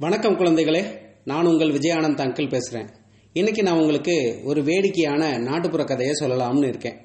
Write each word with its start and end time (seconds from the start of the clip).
வணக்கம் 0.00 0.38
குழந்தைகளே. 0.38 0.84
நான் 1.24 1.46
உங்கள் 1.46 1.68
விஜயானந்த் 1.68 2.20
அங்கிள் 2.26 2.48
பேசுகிறேன் 2.48 2.88
இன்னைக்கு 3.32 3.62
நான் 3.62 3.78
உங்களுக்கு 3.78 4.40
ஒரு 4.44 4.62
வேடிக்கையான 4.62 5.38
நாட்டுப்புற 5.38 5.84
கதையை 5.84 6.14
சொல்லலாம்னு 6.20 6.68
இருக்கேன். 6.68 6.96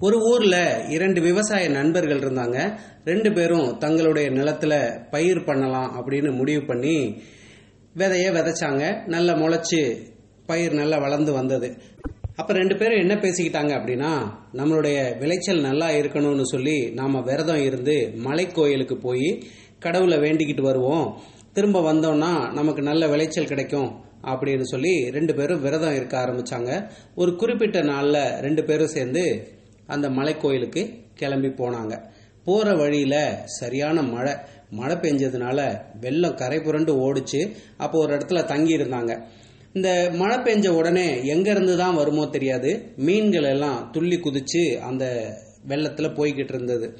ஒரு 0.00 0.16
ஊரில் 0.18 0.88
இரண்டு 0.88 1.20
விவசாய 1.20 1.68
நண்பர்கள் 1.68 2.18
இருந்தாங்க. 2.18 2.78
ரெண்டு 3.04 3.32
பேரும் 3.32 3.78
தங்களுடைய 3.78 4.30
நிலத்துல 4.30 5.00
பயிர் 5.10 5.44
பண்ணலாம் 5.44 6.04
அப்படின்னு 6.04 6.32
முடிவு 6.32 6.64
பண்ணி 6.64 7.22
விதைய 7.96 8.32
விதைச்சாங்க. 8.32 9.06
நல்லா 9.06 9.32
முளைச்சு 9.32 9.96
பயிர் 10.46 10.72
நல்லா 10.72 10.98
வளர்ந்து 10.98 11.32
வந்தது. 11.32 11.76
அப்ப 12.36 12.52
ரெண்டு 12.52 12.76
பேரும் 12.76 12.98
என்ன 12.98 13.14
பேசிக்கிட்டாங்க 13.14 13.74
அப்படின்னா 13.78 14.32
நம்மளுடைய 14.52 15.18
விளைச்சல் 15.18 15.60
நல்லா 15.60 15.88
இருக்கணும்னு 15.88 16.42
சொல்லி 16.42 16.90
நாம 16.90 17.20
விரதம் 17.20 17.62
இருந்து 17.62 18.12
மலை 18.16 18.46
கோயிலுக்கு 18.46 18.96
போய் 18.96 19.42
கடவுளை 19.78 20.18
வேண்டிக்கிட்டு 20.18 20.60
வருவோம். 20.60 21.18
திரும்ப 21.58 21.80
வந்தோம்னா 21.92 22.52
நமக்கு 22.52 22.82
நல்ல 22.82 23.08
விளைச்சல் 23.08 23.46
கிடைக்கும் 23.46 24.00
அப்படின்னு 24.24 24.62
சொல்லி 24.62 25.10
ரெண்டு 25.10 25.34
பேரும் 25.34 25.62
விரதம் 25.62 25.94
இருக்க 25.94 26.18
ஆரம்பிச்சாங்க. 26.18 26.90
ஒரு 27.14 27.36
குறிப்பிட்ட 27.36 27.80
நாளில் 27.80 28.40
ரெண்டு 28.40 28.64
பேரும் 28.64 28.86
சேர்ந்து 28.86 29.48
அந்த 29.86 30.10
மலைக்கோயிலுக்கு 30.10 30.82
கிளம்பி 31.14 31.48
போனாங்க. 31.48 32.02
போற 32.44 32.74
வழியில 32.74 33.42
சரியான 33.44 34.02
மழை. 34.02 34.34
மழை 34.70 34.96
பெஞ்சதுனால 34.96 35.80
வெள்ளம் 36.00 36.34
கரை 36.34 36.60
புரண்டு 36.60 36.92
ஓடிச்சு. 37.06 37.50
அப்போ 37.76 37.98
ஒரு 37.98 38.16
இடத்துல 38.16 38.44
தங்கி 38.44 38.76
இருந்தாங்க. 38.76 39.22
இந்த 39.72 40.10
மழை 40.14 40.36
பெஞ்ச 40.38 40.68
உடனே 40.68 41.34
எங்கேருந்து 41.34 41.76
தான் 41.76 41.94
வருமோ 41.94 42.26
தெரியாது. 42.26 42.92
மீன்கள் 42.96 43.42
எல்லாம் 43.42 43.90
துள்ளி 43.92 44.16
குதிச்சு 44.16 44.78
அந்த 44.78 45.34
வெள்ளத்தில் 45.66 46.16
போய்கிட்டு 46.16 46.54
இருந்தது. 46.54 46.98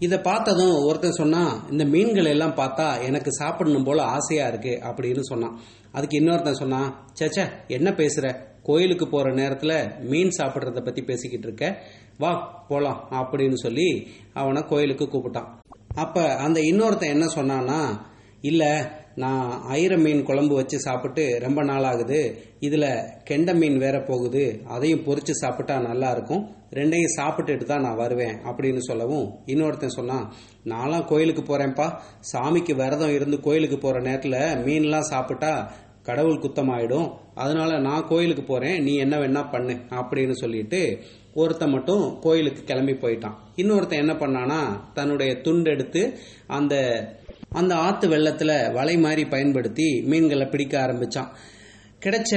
இதை 0.00 0.18
பார்த்ததும் 0.18 0.74
ஒருத்தன் 0.84 1.12
சொன்னான் 1.12 1.70
இந்த 1.70 1.84
மீன்கள் 1.84 2.24
எல்லாம் 2.24 2.54
பார்த்தா 2.56 3.02
எனக்கு 3.02 3.30
சாப்பிடணும் 3.32 3.84
போல 3.84 4.02
ஆசையா 4.02 4.46
இருக்கு 4.46 4.78
அப்படின்னு 4.82 5.20
சொன்னான். 5.20 5.60
அதுக்கு 5.92 6.20
இன்னொருத்தன் 6.20 6.60
சொன்னான் 6.60 6.88
சேச்சே 7.18 7.44
என்ன 7.68 7.90
பேசுற? 7.90 8.36
கோயிலுக்கு 8.62 9.08
போற 9.08 9.30
நேரத்துல 9.30 9.72
மீன் 10.00 10.30
சாப்பிட்றத 10.38 10.84
பத்தி 10.84 11.02
பேசிக்கிட்டு 11.02 11.46
இருக்க. 11.46 11.82
வா 12.18 12.64
போலாம் 12.68 13.08
அப்படின்னு 13.10 13.54
சொல்லி 13.54 14.08
அவனை 14.34 14.62
கோயிலுக்கு 14.62 15.04
கூப்பிட்டான். 15.04 15.50
அப்ப 15.94 16.36
அந்த 16.36 16.60
இன்னொருத்தன் 16.60 17.14
என்ன 17.16 17.28
சொன்னான்னா 17.28 18.08
இல்ல 18.40 18.92
நான் 19.14 19.62
ஐர 19.70 20.02
மீன் 20.02 20.22
குழம்பு 20.22 20.54
வச்சு 20.54 20.78
சாப்பிட்டு 20.78 21.38
ரொம்ப 21.40 21.62
நாள் 21.62 21.84
ஆகுது 21.84 22.42
இதுல 22.60 22.86
கெண்ட 23.30 23.54
மீன் 23.54 23.78
வேற 23.78 24.02
போகுது. 24.02 24.62
அதையும் 24.66 25.04
பொறிச்சு 25.06 25.30
சாப்பிட்டா 25.42 25.78
நல்லா 25.78 26.10
இருக்கும். 26.10 26.58
ரெண்டையும் 26.72 27.14
சாப்பிட்டுட்டு 27.16 27.64
தான் 27.64 27.84
நான் 27.86 28.00
வருவேன் 28.02 28.36
அப்படின்னு 28.48 28.82
சொல்லவும் 28.88 29.28
இன்னொருத்தன் 29.46 29.96
சொன்னான் 29.98 30.26
நான்லாம் 30.64 31.04
கோயிலுக்கு 31.04 31.42
போறேன்ப்பா. 31.42 31.86
சாமிக்கு 32.32 32.74
விரதம் 32.74 33.14
இருந்து 33.14 33.40
கோயிலுக்கு 33.40 33.78
போற 33.78 34.00
நேரத்துல 34.00 34.36
மீன்லாம் 34.66 35.10
சாப்பிட்டா 35.12 35.52
கடவுள் 36.02 36.42
குத்தமாயிடும். 36.42 37.08
அதனால 37.34 37.78
நான் 37.78 38.06
கோயிலுக்கு 38.08 38.42
போறேன். 38.42 38.82
நீ 38.82 38.92
என்ன 38.96 39.16
வேணா 39.16 39.42
பண்ணு 39.50 39.74
அப்படின்னு 39.90 40.32
சொல்லிட்டு 40.32 40.80
ஒருத்தன் 41.34 41.70
மட்டும் 41.70 42.04
கோயிலுக்கு 42.20 42.62
கிளம்பி 42.64 42.92
போயிட்டான். 42.92 43.36
இன்னொருத்தன் 43.56 44.02
என்ன 44.04 44.12
பண்ணானா 44.12 44.60
தன்னுடைய 44.94 45.32
துண்டு 45.40 45.70
எடுத்து 45.70 46.02
அந்த 46.46 46.74
அந்த 47.60 47.74
ஆத்து 47.74 48.08
வெள்ளத்துல 48.08 48.72
வலை 48.72 48.96
மாதிரி 48.98 49.22
பயன்படுத்தி 49.26 49.86
மீன்களை 50.02 50.46
பிடிக்க 50.46 50.74
ஆரம்பிச்சான். 50.86 51.30
கிடைச்ச 52.04 52.34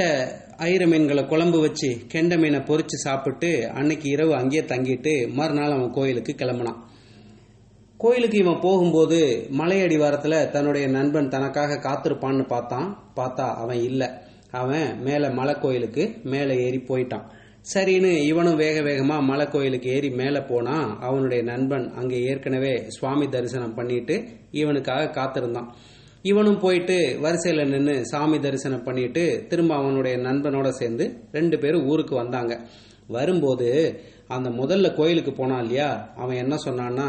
ஐர 0.69 0.88
மீன்களை 0.88 1.22
குழம்பு 1.25 1.59
வச்சு 1.59 1.89
கெண்ட 2.08 2.38
மீனை 2.38 2.59
பொறிச்சு 2.59 2.97
சாப்பிட்டு 3.03 3.50
அன்னைக்கு 3.73 4.08
இரவு 4.09 4.33
அங்கேயே 4.36 4.64
தங்கிட்டு 4.64 5.14
மறுநாள் 5.33 5.75
அவன் 5.75 5.94
கோயிலுக்கு 5.97 6.33
கிளம்புனான். 6.38 6.80
கோயிலுக்கு 7.97 8.38
இவன் 8.38 8.59
போகும்போது 8.61 9.20
மலை 9.59 9.78
அடிவாரத்துல 9.83 10.50
தன்னுடைய 10.50 10.88
நண்பன் 10.88 11.28
தனக்காக 11.28 11.80
காத்திருப்பான்னு 11.86 12.45
பார்த்தான். 12.47 12.89
பார்த்தா 13.16 13.45
அவன் 13.64 13.80
இல்லை. 13.89 14.09
அவன் 14.52 15.02
மேலே 15.03 15.30
மலை 15.39 15.55
கோயிலுக்கு 15.55 16.03
மேலே 16.23 16.55
ஏறி 16.66 16.81
போயிட்டான். 16.89 17.25
சரின்னு 17.73 18.11
இவனும் 18.31 18.55
வேக 18.55 18.77
வேகமாக 18.81 19.27
மலை 19.31 19.48
கோயிலுக்கு 19.48 19.89
ஏறி 19.89 20.10
மேலே 20.21 20.39
போனால் 20.52 20.89
அவனுடைய 20.99 21.43
நண்பன் 21.43 21.93
அங்கே 21.93 22.20
ஏற்கனவே 22.32 22.76
சுவாமி 22.87 23.27
தரிசனம் 23.30 23.76
பண்ணிட்டு 23.76 24.16
இவனுக்காக 24.61 25.11
காத்திருந்தான். 25.20 25.70
இவனும் 26.23 26.60
போயிட்டு 26.60 27.17
வரிசையில் 27.22 27.70
நின்று 27.70 28.06
சாமி 28.06 28.39
தரிசனம் 28.39 28.84
பண்ணிட்டு 28.84 29.45
திரும்ப 29.50 29.76
அவனுடைய 29.76 30.17
நண்பனோட 30.17 30.70
சேர்ந்து 30.70 31.06
ரெண்டு 31.32 31.60
பேரும் 31.60 31.86
ஊருக்கு 31.86 32.16
வந்தாங்க. 32.16 32.54
வரும்போது 33.08 33.70
அந்த 34.28 34.50
முதல்ல 34.50 34.95
கோயிலுக்கு 34.95 35.32
போனான் 35.32 35.61
இல்லையா? 35.61 36.14
அவன் 36.17 36.36
என்ன 36.36 36.58
சொன்னான்னா 36.58 37.08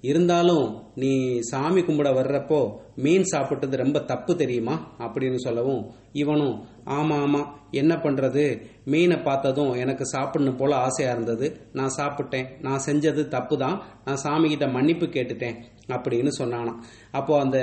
இருந்தாலும் 0.00 0.82
நீ 0.94 1.38
சாமி 1.40 1.80
கும்பிட 1.80 2.08
வர்றப்போ 2.10 2.58
மீன் 2.96 3.24
சாப்பிட்டது 3.32 3.76
ரொம்ப 3.76 3.98
தப்பு 4.00 4.36
தெரியுமா? 4.36 4.96
அப்படின்னு 4.98 5.36
சொல்லவும் 5.36 5.82
இவனும் 6.12 6.56
ஆமா 6.84 7.16
ஆமா 7.24 7.42
என்ன 7.70 7.94
பண்றது? 7.94 8.44
மீனை 8.84 9.16
பார்த்ததும் 9.16 9.72
எனக்கு 9.72 10.06
சாப்பிடணும் 10.06 10.56
போல 10.56 10.76
ஆசையா 10.76 11.12
இருந்தது. 11.12 11.60
நான் 11.72 11.96
சாப்பிட்டேன். 11.96 12.46
நான் 12.60 12.84
செஞ்சது 12.86 13.28
தப்பு 13.28 13.58
தான் 13.58 13.82
நான் 14.04 14.16
சாமி 14.16 14.48
கிட்ட 14.48 14.68
மன்னிப்பு 14.68 15.06
கேட்டுட்டேன். 15.06 15.56
அப்படின்னு 15.88 16.30
சொன்னானாம். 16.38 16.80
அப்போ 17.12 17.40
அந்த 17.40 17.58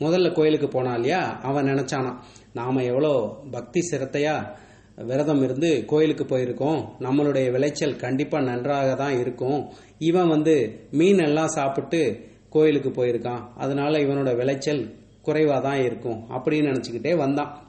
முதல்ல 0.00 0.32
கோயிலுக்கு 0.32 0.68
போனா 0.68 0.94
இல்லையா? 0.94 1.40
அவன் 1.42 1.66
நினைச்சானா 1.66 2.12
நாம 2.52 2.82
எவ்வளோ 2.82 3.12
பக்தி 3.50 3.80
சிரத்தையா 3.90 4.56
விரதம் 4.96 5.42
இருந்து 5.42 5.84
கோயிலுக்கு 5.84 6.24
போயிருக்கோம். 6.24 6.80
நம்மளுடைய 7.00 7.50
விளைச்சல் 7.50 7.96
கண்டிப்பா 7.96 8.40
நன்றாக 8.40 8.94
தான் 8.94 9.18
இருக்கும். 9.18 9.68
இவன் 9.98 10.28
வந்து 10.28 10.86
மீன் 10.90 11.18
எல்லாம் 11.18 11.46
சாப்பிட்டு 11.46 12.28
கோயிலுக்கு 12.50 12.90
போயிருக்கான். 12.90 13.42
அதனால 13.56 13.98
இவனோட 13.98 14.36
விளைச்சல் 14.36 14.94
குறைவா 15.24 15.60
தான் 15.62 15.80
இருக்கும். 15.80 16.24
அப்படின்னு 16.30 16.70
நினைச்சுக்கிட்டே 16.70 17.16
வந்தான். 17.16 17.62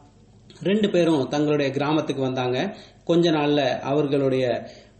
ரெண்டு 0.61 0.89
பேரும் 0.89 1.27
தங்களுடைய 1.27 1.71
கிராமத்துக்கு 1.71 2.21
வந்தாங்க. 2.21 2.77
கொஞ்ச 3.03 3.31
நாள்ல 3.31 3.79
அவர்களுடைய 3.79 4.45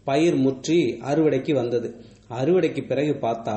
பயிர் 0.04 0.34
முற்றி 0.34 0.98
அறுவடைக்கு 1.04 1.52
வந்தது. 1.52 2.04
அறுவடைக்கு 2.30 2.86
பிறகு 2.86 3.12
பார்த்தா 3.20 3.56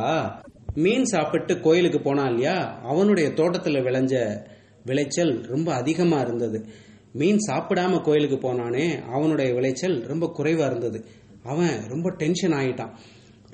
மீன் 0.75 1.06
சாப்பிட்டு 1.06 1.59
கோயிலுக்கு 1.59 2.00
போனான் 2.00 2.28
இல்லையா? 2.28 2.79
அவனுடைய 2.84 3.34
தோட்டத்தில் 3.34 3.75
விளைஞ்ச 3.75 4.44
விளைச்சல் 4.85 5.41
ரொம்ப 5.41 5.73
அதிகமாக 5.73 6.23
இருந்தது. 6.23 6.66
மீன் 7.13 7.38
சாப்பிடாம 7.47 8.01
கோயிலுக்கு 8.01 8.53
போனானே 8.53 9.01
அவனுடைய 9.01 9.53
விளைச்சல் 9.53 10.01
ரொம்ப 10.07 10.29
குறைவாக 10.29 10.75
இருந்தது. 10.75 11.06
அவன் 11.44 11.79
ரொம்ப 11.88 12.09
டென்ஷன் 12.09 12.51
ஆகிட்டான் 12.51 12.91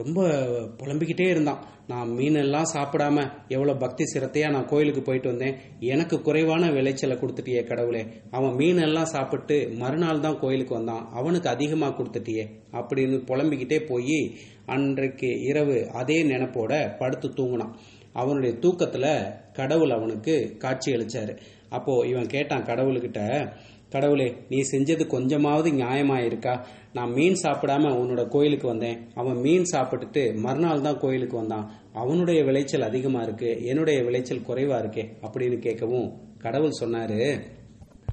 ரொம்ப 0.04 0.28
புலம்பிக்கிட்டே 0.78 1.28
இருந்தான். 1.30 1.64
நான் 1.88 2.10
மீனெல்லாம் 2.10 2.70
சாப்பிடாம 2.74 3.32
எவ்வளவு 3.48 3.80
பக்தி 3.80 4.04
சிரத்தையா 4.14 4.50
நான் 4.50 4.68
கோயிலுக்கு 4.68 5.02
போயிட்டு 5.02 5.28
வந்தேன். 5.28 5.56
எனக்கு 5.80 6.22
குறைவான 6.22 6.72
விளைச்சலை 6.72 7.18
கொடுத்துட்டியே 7.18 7.64
கடவுளே. 7.64 8.06
அவன் 8.32 8.54
மீனெல்லாம் 8.54 9.06
சாப்பிட்டு 9.06 9.70
மறுநாள் 9.74 10.20
தான் 10.20 10.40
கோயிலுக்கு 10.40 10.76
வந்தான். 10.76 11.10
அவனுக்கு 11.12 11.50
அதிகமா 11.50 11.88
கொடுத்துட்டியே. 11.88 12.46
அப்படின்னு 12.72 13.18
புலம்பிக்கிட்டே 13.28 13.80
போய் 13.86 14.36
அன்றைக்கு 14.66 15.28
இரவு 15.42 15.90
அதே 15.94 16.24
நினைப்போட 16.24 16.98
படுத்து 16.98 17.28
தூங்கினான். 17.28 17.74
அவனுடைய 18.14 18.56
தூக்கத்துல 18.56 19.08
கடவுள் 19.54 19.90
அவனுக்கு 19.90 20.56
காட்சி 20.58 20.92
அளிச்சாரு. 20.92 21.38
அப்போ 21.70 22.08
இவன் 22.08 22.28
கேட்டான் 22.28 22.64
கடவுள்கிட்ட 22.64 23.20
கடவுளே 23.90 24.36
நீ 24.50 24.60
செஞ்சது 24.72 25.08
கொஞ்சமாவது 25.08 25.72
நியாயமா 25.72 26.18
இருக்கா 26.26 26.66
நான் 26.94 27.12
மீன் 27.12 27.38
சாப்பிடாம 27.44 27.92
உன்னோட 28.02 28.28
கோயிலுக்கு 28.28 28.68
வந்தேன். 28.68 28.98
அவன் 29.16 29.38
மீன் 29.38 29.66
சாப்பிட்டுட்டு 29.72 30.36
மறுநாள் 30.36 30.82
தான் 30.82 31.00
கோயிலுக்கு 31.00 31.38
வந்தான். 31.38 31.72
அவனுடைய 31.94 32.44
விளைச்சல் 32.44 32.82
அதிகமா 32.82 33.22
இருக்கு. 33.22 33.66
என்னுடைய 33.66 34.04
விளைச்சல் 34.04 34.48
குறைவா 34.48 34.78
இருக்கே 34.82 35.06
அப்படின்னு 35.22 35.58
கேட்கவும் 35.68 36.12
கடவுள் 36.38 36.80
சொன்னாரு 36.82 37.40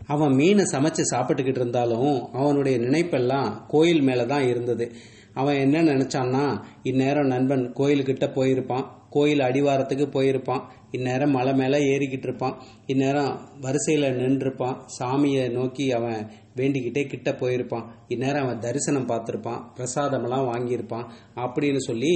அவன் 0.07 0.35
மீனை 0.35 0.65
சமைச்சு 0.73 1.03
சாப்பிட்டுக்கிட்டு 1.15 1.63
இருந்தாலும் 1.63 2.33
அவனுடைய 2.33 2.79
நினைப்பெல்லாம் 2.79 3.53
கோயில் 3.69 4.03
மேலதான் 4.03 4.49
இருந்தது. 4.49 4.93
அவன் 5.41 5.61
என்ன 5.65 5.83
நினைச்சான்னா 5.93 6.45
இந்நேரம் 6.91 7.33
நண்பன் 7.35 7.65
கோயிலுக்கிட்ட 7.81 8.29
போயிருப்பான் 8.39 8.87
கோயில் 9.17 9.47
அடிவாரத்துக்கு 9.49 10.07
போயிருப்பான் 10.17 10.65
இந்நேரம் 10.97 11.35
மலை 11.37 11.53
மேலே 11.61 11.79
ஏறிக்கிட்டு 11.93 12.27
இருப்பான் 12.29 12.57
இந்நேரம் 12.93 13.31
வரிசையில் 13.61 14.17
நின்றுருப்பான் 14.19 14.77
சாமியை 14.97 15.45
நோக்கி 15.53 15.85
அவன் 15.99 16.21
வேண்டிக்கிட்டே 16.59 17.03
கிட்ட 17.07 17.31
போயிருப்பான் 17.41 17.87
இந்நேரம் 18.09 18.45
அவன் 18.45 18.63
தரிசனம் 18.67 19.09
பார்த்துருப்பான் 19.11 19.63
பிரசாதமெல்லாம் 19.77 20.49
வாங்கியிருப்பான் 20.51 21.07
அப்படின்னு 21.45 21.81
சொல்லி 21.89 22.13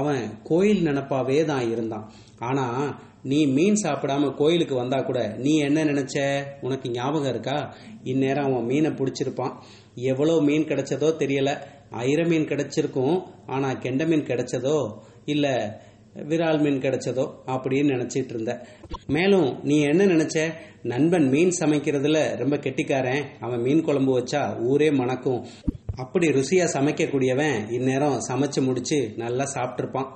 அவன் 0.00 0.22
கோயில் 0.50 0.84
நினப்பாவே 0.88 1.38
தான் 1.44 1.64
இருந்தான். 1.70 2.06
ஆனால் 2.48 2.90
நீ 3.30 3.38
மீன் 3.56 3.80
சாப்பிடாம 3.84 4.30
கோயிலுக்கு 4.34 4.74
வந்தா 4.74 4.98
கூட 5.00 5.20
நீ 5.44 5.52
என்ன 5.66 5.84
நினைச்ச? 5.84 6.18
உனக்கு 6.60 6.86
ஞாபகம் 6.90 7.32
இருக்கா? 7.32 7.56
இந்நேரம் 8.04 8.48
அவன் 8.50 8.68
மீனை 8.70 8.90
பிடிச்சிருப்பான். 8.90 9.54
எவ்வளோ 10.10 10.36
மீன் 10.48 10.68
கிடைச்சதோ 10.70 11.10
தெரியலை. 11.22 11.54
ஐர 11.90 12.28
மீன் 12.28 12.44
கிடைச்சிருக்கும். 12.44 13.22
ஆனால் 13.46 13.78
கெண்ட 13.78 14.06
மீன் 14.06 14.26
கிடைச்சதோ? 14.26 14.92
இல்லை 15.24 15.50
விரால் 16.28 16.60
மீன் 16.60 16.80
கிடைச்சதோ? 16.80 17.30
அப்படின்னு 17.46 17.90
நினைச்சிட்டு 17.94 18.30
இருந்த. 18.30 18.66
மேலும் 19.06 19.60
நீ 19.62 19.80
என்ன 19.80 20.06
நினைச்ச? 20.06 20.52
நண்பன் 20.82 21.28
மீன் 21.28 21.52
சமைக்கிறதுல 21.60 22.36
ரொம்ப 22.36 22.56
கெட்டிக்காரன். 22.56 23.24
அவன் 23.40 23.60
மீன் 23.60 23.82
குழம்பு 23.82 24.18
வச்சா 24.18 24.62
ஊரே 24.62 24.90
மணக்கும். 24.90 25.46
அப்படி 25.94 26.28
ருசியா 26.28 26.66
சமைக்கக்கூடியவன் 26.74 27.70
இந்நேரம் 27.70 28.18
சமைச்சு 28.28 28.60
முடிச்சு 28.60 29.12
நல்லா 29.16 29.44
சாப்பிட்டுருப்பான். 29.54 30.08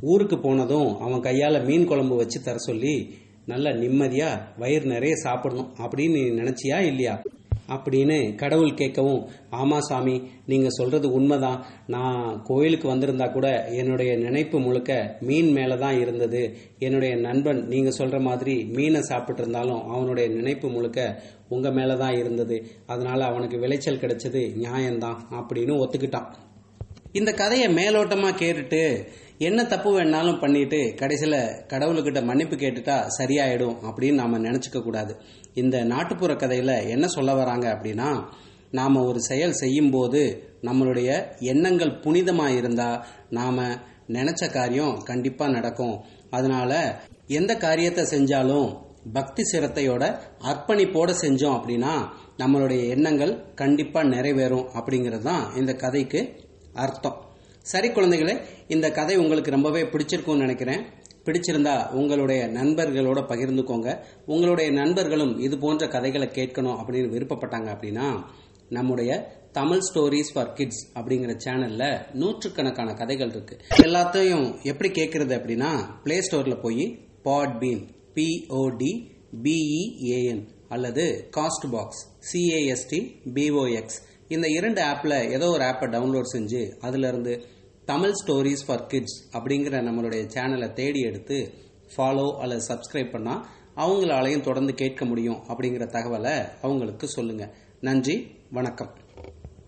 ஊருக்கு 0.00 0.38
போனதும் 0.38 0.98
அவன் 0.98 1.20
கையால 1.20 1.64
மீன் 1.64 1.86
குழம்பு 1.86 2.16
வச்சு 2.16 2.42
தர 2.42 2.58
சொல்லி 2.58 3.14
நல்ல 3.46 3.70
நிம்மதியா 3.70 4.40
வயிறு 4.58 4.86
நிறைய 4.86 5.14
சாப்பிடணும் 5.16 5.74
அப்படின்னு 5.78 6.10
நீ 6.10 6.22
நினைச்சியா 6.22 6.86
இல்லையா? 6.86 7.22
அப்படின்னு 7.68 8.34
கடவுள் 8.34 8.70
கேட்கவும் 8.70 9.26
ஆமா 9.50 9.78
சாமி 9.78 10.22
நீங்க 10.46 10.68
சொல்றது 10.68 11.12
உண்மைதான். 11.12 11.64
நான் 11.86 12.42
கோயிலுக்கு 12.44 12.94
வந்திருந்தா 12.94 13.32
கூட 13.32 13.68
என்னுடைய 13.70 14.16
நினைப்பு 14.16 14.60
முழுக்க 14.60 15.16
மீன் 15.20 15.52
மேலே 15.52 15.76
தான் 15.76 15.98
இருந்தது. 16.00 16.56
என்னுடைய 16.78 17.16
நண்பன் 17.16 17.66
நீங்க 17.66 17.90
சொல்ற 17.98 18.20
மாதிரி 18.20 18.64
மீனை 18.64 19.00
சாப்பிட்டு 19.00 19.42
இருந்தாலும் 19.42 19.88
அவனுடைய 19.88 20.28
நினைப்பு 20.28 20.68
முழுக்க 20.68 21.22
உங்க 21.48 21.70
மேலே 21.70 21.96
தான் 21.96 22.16
இருந்தது. 22.16 22.66
அதனால 22.86 23.24
அவனுக்கு 23.24 23.58
விளைச்சல் 23.58 24.02
கிடைச்சது 24.04 24.42
நியாயம்தான் 24.64 25.20
அப்படின்னு 25.30 25.74
ஒத்துக்கிட்டான். 25.84 26.30
இந்த 27.18 27.32
கதையை 27.32 27.66
மேலோட்டமா 27.74 28.30
கேட்டுட்டு 28.40 28.80
என்ன 29.38 29.64
தப்பு 29.64 29.90
வேணாலும் 29.98 30.40
பண்ணிட்டு 30.40 30.78
கடைசியில 31.00 31.36
கடவுள்கிட்ட 31.68 32.24
மன்னிப்பு 32.24 32.56
கேட்டுட்டா 32.56 32.96
சரியாயிடும் 33.18 33.76
அப்படின்னு 33.88 34.12
நாம 34.12 34.38
நினைச்சுக்க 34.38 34.82
கூடாது. 34.82 35.12
இந்த 35.54 35.84
நாட்டுப்புற 35.84 36.34
கதையில 36.34 36.88
என்ன 36.88 37.06
சொல்ல 37.06 37.34
வராங்க 37.34 37.66
அப்படின்னா 37.74 38.08
நாம 38.70 39.02
ஒரு 39.04 39.20
செயல் 39.20 39.52
செய்யும்போது 39.52 40.22
நம்மளுடைய 40.62 41.10
எண்ணங்கள் 41.38 41.92
புனிதமா 42.04 42.46
இருந்தா 42.56 43.06
நாம 43.30 43.66
நினைச்ச 44.08 44.52
காரியம் 44.52 45.02
கண்டிப்பா 45.02 45.48
நடக்கும். 45.48 45.96
அதனால 46.30 46.72
எந்த 47.26 47.56
காரியத்தை 47.56 48.04
செஞ்சாலும் 48.04 48.68
பக்தி 49.12 49.42
சிரத்தையோட 49.52 50.04
அர்ப்பணிப்போட 50.50 51.10
செஞ்சோம் 51.20 51.56
அப்படின்னா 51.58 51.94
நம்மளுடைய 52.38 52.88
எண்ணங்கள் 52.88 53.54
கண்டிப்பா 53.54 54.02
நிறைவேறும் 54.02 54.68
அப்படிங்கிறது 54.78 55.22
தான் 55.22 55.44
இந்த 55.56 55.74
கதைக்கு 55.74 56.20
அர்த்தம். 56.74 57.18
சரி 57.60 57.88
குழந்தைகளே 57.88 58.42
இந்த 58.68 58.90
கதை 58.90 59.16
உங்களுக்கு 59.16 59.50
ரொம்பவே 59.50 59.82
பிடிச்சிருக்கும்னு 59.82 60.36
நினைக்கிறேன். 60.36 60.82
பிடிச்சிருந்தா 61.24 61.90
உங்களுடைய 61.90 62.46
நண்பர்களோட 62.46 63.20
பகிர்ந்துக்கோங்க. 63.30 64.04
உங்களுடைய 64.26 64.70
நண்பர்களும் 64.70 65.38
இது 65.38 65.58
போன்ற 65.58 65.88
கதைகளை 65.88 66.28
கேட்கணும் 66.28 66.78
அப்படின்னு 66.80 67.12
விருப்பப்பட்டாங்க 67.14 67.68
அப்படின்னா 67.74 68.24
நம்முடைய 68.68 69.10
தமிழ் 69.52 69.78
ஸ்டோரிஸ் 69.78 70.32
ஃபார் 70.34 70.52
கிட்ஸ் 70.52 70.98
அப்படிங்கிற 70.98 71.36
சேனல்ல 71.44 72.06
நூற்றுக்கணக்கான 72.12 72.94
கதைகள் 72.94 73.28
இருக்கு. 73.28 73.58
எல்லாத்தையும் 73.82 74.62
எப்படி 74.62 75.02
கேட்கறது 75.02 75.34
அப்படின்னா 75.38 75.70
பிளே 76.04 76.18
ஸ்டோர்ல 76.18 76.60
போய் 76.60 76.98
Podbean 77.24 77.84
P O D 78.14 78.92
B E A N 79.42 80.42
அல்லது 80.68 81.28
Castbox 81.70 82.02
C A S T 82.32 82.98
B O X 83.34 83.98
இந்த 84.28 84.48
இரண்டு 84.48 84.82
ஆப்ல 84.82 85.30
ஏதோ 85.30 85.48
ஒரு 85.48 85.64
ஆப்பை 85.64 85.88
டவுன்லோட் 85.94 86.36
செஞ்சு 86.36 86.70
அதுல 86.80 87.08
இருந்து 87.08 87.46
தமிழ் 87.84 88.12
ஸ்டோரிஸ் 88.26 88.64
ஃபார் 88.66 88.86
கிட்ஸ் 88.86 89.36
அப்படிங்கிற 89.36 89.82
நம்மளுடைய 89.88 90.30
சேனலை 90.34 90.72
தேடி 90.72 91.00
எடுத்து 91.00 91.52
ஃபாலோ 91.96 92.38
அல்லது 92.38 92.74
சப்ஸ்கிரைப் 92.74 93.10
பண்ணா 93.10 93.48
அவங்களாலையும் 93.76 94.40
தொடர்ந்து 94.40 94.74
கேட்க 94.74 95.04
முடியும் 95.04 95.42
அப்படிங்கிற 95.48 95.86
தகவலை 95.86 96.48
அவங்களுக்கு 96.62 97.08
சொல்லுங்க. 97.08 97.54
நன்றி 97.80 98.36
வணக்கம். 98.50 98.94